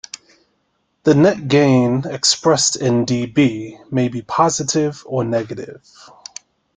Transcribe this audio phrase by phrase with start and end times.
[1.03, 5.83] The net gain expressed in dB may be positive or negative.